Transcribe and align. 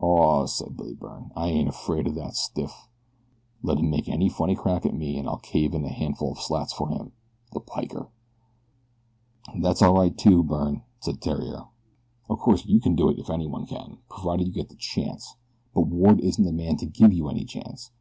"Aw," 0.00 0.46
said 0.46 0.76
Billy 0.76 0.96
Byrne, 0.96 1.30
"I 1.36 1.50
ain't 1.50 1.68
afraid 1.68 2.08
o' 2.08 2.10
that 2.10 2.34
stiff. 2.34 2.88
Let 3.62 3.78
him 3.78 3.90
make 3.90 4.08
any 4.08 4.28
funny 4.28 4.56
crack 4.56 4.84
at 4.84 4.92
me 4.92 5.16
an' 5.16 5.28
I'll 5.28 5.38
cave 5.38 5.72
in 5.72 5.84
a 5.84 5.88
handful 5.88 6.32
of 6.32 6.40
slats 6.40 6.72
for 6.72 6.88
him 6.88 7.12
the 7.52 7.60
piker." 7.60 8.08
"That's 9.56 9.80
all 9.80 9.94
right 9.94 10.18
too, 10.18 10.42
Byrne," 10.42 10.82
said 10.98 11.20
Theriere. 11.20 11.66
"Of 12.28 12.40
course 12.40 12.66
you 12.66 12.80
can 12.80 12.96
do 12.96 13.08
it 13.08 13.20
if 13.20 13.30
anybody 13.30 13.66
can, 13.66 13.98
provided 14.10 14.48
you 14.48 14.52
get 14.52 14.68
the 14.68 14.74
chance; 14.74 15.36
but 15.72 15.86
Ward 15.86 16.18
isn't 16.22 16.44
the 16.44 16.50
man 16.50 16.76
to 16.78 16.86
give 16.86 17.12
you 17.12 17.28
any 17.28 17.44
chance. 17.44 17.92